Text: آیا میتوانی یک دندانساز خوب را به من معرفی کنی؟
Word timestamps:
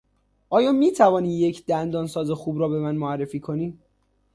آیا 0.49 0.71
میتوانی 0.71 1.39
یک 1.39 1.65
دندانساز 1.65 2.31
خوب 2.31 2.59
را 2.59 2.67
به 2.67 2.79
من 2.79 2.95
معرفی 2.95 3.39
کنی؟ 3.39 3.77